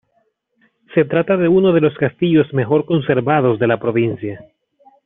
[0.95, 4.43] Se trata de uno de los castillos mejor conservados de la provincia.